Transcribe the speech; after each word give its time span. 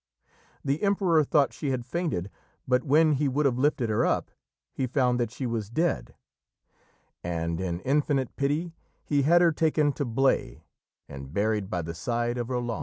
The 0.65 0.81
Emperor 0.81 1.23
thought 1.23 1.53
she 1.53 1.69
had 1.69 1.85
fainted, 1.85 2.31
but 2.67 2.83
when 2.83 3.11
he 3.11 3.27
would 3.27 3.45
have 3.45 3.59
lifted 3.59 3.91
her 3.91 4.03
up, 4.03 4.31
he 4.73 4.87
found 4.87 5.19
that 5.19 5.29
she 5.29 5.45
was 5.45 5.69
dead, 5.69 6.15
and, 7.23 7.61
in 7.61 7.81
infinite 7.81 8.35
pity, 8.35 8.73
he 9.05 9.21
had 9.21 9.43
her 9.43 9.51
taken 9.51 9.93
to 9.93 10.03
Blaye 10.03 10.63
and 11.07 11.31
buried 11.31 11.69
by 11.69 11.83
the 11.83 11.93
side 11.93 12.39
of 12.39 12.49
Roland. 12.49 12.79